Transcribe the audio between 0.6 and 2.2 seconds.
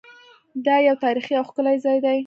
دا یو تاریخي او ښکلی ځای دی.